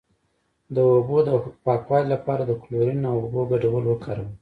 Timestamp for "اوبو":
0.93-1.17, 3.23-3.41